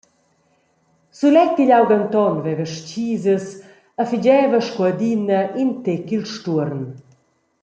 [1.17, 3.47] Sulet igl aug Anton veva stgisas
[4.01, 6.83] e fageva sco adina in tec il stuorn.